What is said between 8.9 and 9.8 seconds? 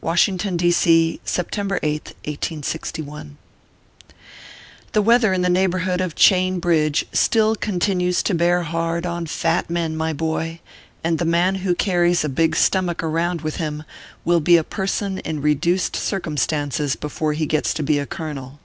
on fat